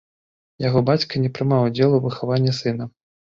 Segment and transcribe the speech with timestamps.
[0.67, 2.89] Яго бацька не прымаў удзелу ў выхаванні сына.